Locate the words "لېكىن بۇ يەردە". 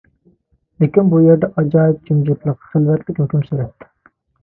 0.83-1.51